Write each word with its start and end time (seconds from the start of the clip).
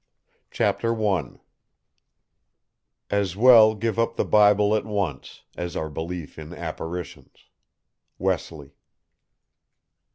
CHAPTER 0.49 0.99
I 1.07 1.33
"As 3.11 3.35
well 3.35 3.75
give 3.75 3.99
up 3.99 4.15
the 4.15 4.25
Bible 4.25 4.73
at 4.75 4.83
once, 4.83 5.43
as 5.55 5.75
our 5.75 5.89
belief 5.91 6.39
in 6.39 6.55
apparitions." 6.55 7.45
WESLEY. 8.17 8.73